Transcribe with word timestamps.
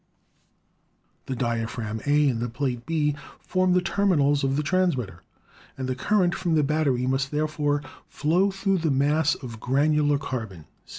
The 1.27 1.35
dia 1.35 1.67
phragm, 1.67 2.01
A, 2.07 2.27
and 2.29 2.39
the 2.39 2.49
plate, 2.49 2.87
B, 2.87 3.15
form 3.39 3.73
the 3.73 3.83
terminals 3.83 4.43
of 4.43 4.55
the 4.55 4.63
transmitter, 4.63 5.21
and 5.77 5.87
the 5.87 5.93
current 5.93 6.33
from 6.33 6.55
the 6.55 6.63
battery 6.63 7.05
must 7.05 7.29
there 7.29 7.47
fore 7.47 7.83
flow 8.07 8.49
through 8.49 8.79
the 8.79 8.89
mass 8.89 9.35
of 9.35 9.59
granular 9.59 10.17
carbon, 10.17 10.61
C. 10.85 10.89